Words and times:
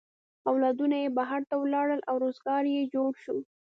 اولادونه 0.49 0.95
یې 1.03 1.09
بهر 1.17 1.41
ته 1.49 1.55
ولاړل 1.57 2.01
او 2.09 2.15
روزگار 2.23 2.63
یې 2.75 2.91
جوړ 2.93 3.11
شو. 3.23 3.37